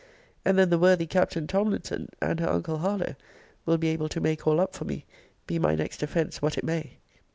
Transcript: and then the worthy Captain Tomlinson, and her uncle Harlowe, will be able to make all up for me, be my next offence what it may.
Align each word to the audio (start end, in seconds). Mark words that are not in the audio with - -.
and 0.43 0.57
then 0.57 0.71
the 0.71 0.79
worthy 0.79 1.05
Captain 1.05 1.45
Tomlinson, 1.45 2.09
and 2.19 2.39
her 2.39 2.49
uncle 2.49 2.79
Harlowe, 2.79 3.13
will 3.67 3.77
be 3.77 3.89
able 3.89 4.09
to 4.09 4.19
make 4.19 4.47
all 4.47 4.59
up 4.59 4.73
for 4.73 4.83
me, 4.85 5.05
be 5.45 5.59
my 5.59 5.75
next 5.75 6.01
offence 6.01 6.41
what 6.41 6.57
it 6.57 6.63
may. 6.63 6.97